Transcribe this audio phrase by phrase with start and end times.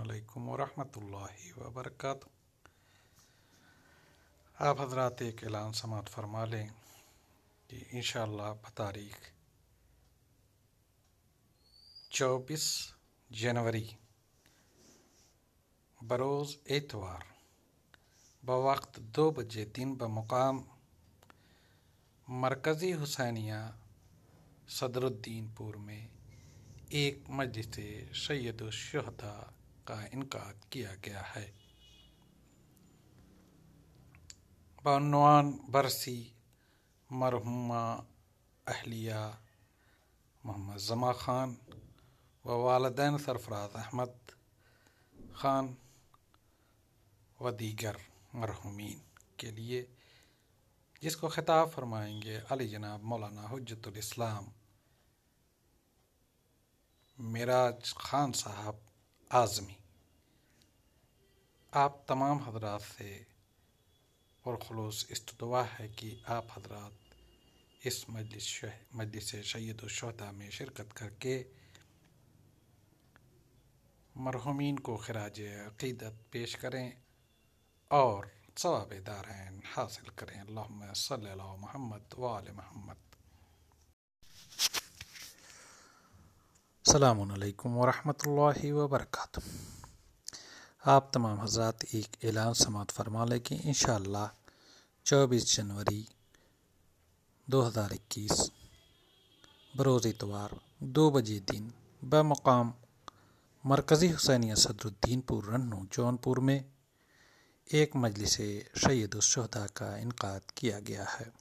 [0.00, 2.20] अलैक्म वरहमतुल्लाहि वबरकत
[4.58, 6.68] आप हजरात एक ऐलान समात फरमा लें
[7.70, 8.02] कि इन
[8.76, 9.16] तारीख
[12.12, 12.66] चौबीस
[13.30, 13.88] जनवरी
[16.00, 17.24] बरोज़ एतवार
[18.42, 20.64] बवक्त दो बजे दिन ब बमुकाम
[22.28, 23.60] मरकज़ी हुसैनिया
[24.78, 26.19] सदरुद्दीनपुर में
[26.92, 29.54] एक मस्जिद मजलिस सैदुलशहदा
[29.86, 31.54] का इनका किया गया है।
[34.84, 36.32] बनवान बरसी
[37.12, 37.82] मरहुमा
[38.68, 39.38] अहलिया
[40.46, 41.56] मोहम्मद जमा खान
[42.46, 44.14] व वालदेन सरफराज अहमद
[45.36, 45.76] खान
[47.42, 47.96] व दीगर
[48.34, 49.00] मरहुमीन
[49.40, 49.88] के लिए
[51.02, 54.52] जिसको खिताब फरमाएँगे अली जनाब मौलाना हजतुल इस्लाम।
[57.20, 58.80] मिराज खान साहब
[59.30, 59.76] आज़मी।
[61.72, 63.08] आप तमाम हजरात से
[64.44, 69.34] पुरखलूस इस्तवा है कि आप हजरात इस मजलिस मजलिस
[69.90, 71.36] शहदा में शिरकत करके
[74.16, 76.92] मरहुमीन को खराज अकीदत पेश करें
[77.90, 78.92] और सवाब
[79.66, 83.09] हासिल करें। अल्लाह महमद वाल महमद
[86.84, 89.16] अल्लाम वरहमल वबरक
[90.86, 93.74] आप तमाम हजरात एक ऐलान समात फरमा लें कि इन
[95.06, 96.08] चौबीस जनवरी
[97.50, 98.50] 2021
[99.76, 101.72] बरोज़ इतवार, दो बजे दिन,
[102.04, 102.74] बमकाम
[103.66, 106.64] मरकज़ी हुसैनिया सदरुद्दीनपुर रन्नू, जौनपुर में
[107.72, 108.36] एक मजलिस
[108.80, 111.32] शहीदुलशहदा का इनका किया गया है।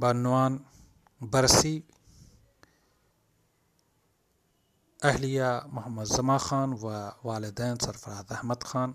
[0.00, 0.60] बानवान
[1.22, 1.84] बरसी
[5.00, 6.84] अहलिया मोहम्मद जमा ख़ान व
[7.24, 8.90] वालदेन सरफराज अहमद ख़ान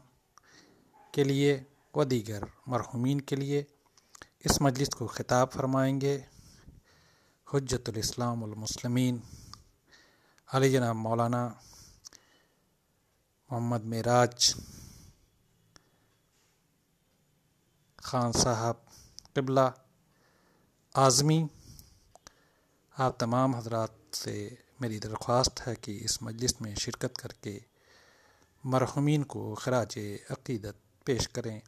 [1.13, 1.53] के लिए
[1.95, 3.65] व दीगर मरहुमीन के लिए
[4.45, 6.15] इस मजलिस को ख़िताब फरमाएँगे।
[7.47, 9.15] हजतुलस्लामसलमिन
[10.49, 11.43] अली जनाब मौलाना
[13.49, 14.53] मोहम्मद मराज
[18.05, 18.77] ख़ान साहब,
[19.33, 19.65] कबला
[20.95, 21.39] आज़मी,
[22.95, 24.35] आप तमाम हजरात से
[24.81, 27.63] मेरी दरख्वास्त है कि इस मजलिस में शिरकत करके
[28.65, 30.75] मरहुमीन को खराज अकीदत
[31.05, 31.61] पेश करें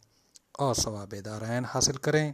[0.59, 2.33] और सवाब दारैन हासिल करें।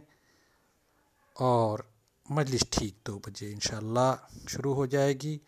[1.40, 1.94] और
[2.30, 3.58] मजलिस ठीक दो बजे इन
[4.48, 5.40] शुरू हो जाएगी।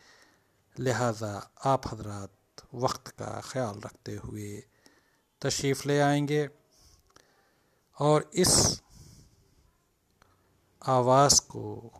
[0.78, 2.36] लिहाजा आप हजरात
[2.74, 4.64] वक्त का ख्याल रखते हुए
[5.40, 6.48] तशरीफ़ ले आएँगे।
[7.98, 8.82] और इस
[10.86, 11.92] आवाज़ को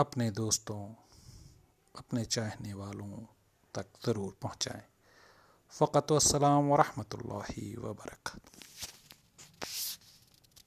[0.00, 0.80] अपने दोस्तों
[1.94, 3.16] अपने चाहने वालों
[3.74, 4.82] तक ज़रूर पहुँचाएँ।
[5.72, 6.70] फ़कत वसलाम
[7.88, 8.38] वर्का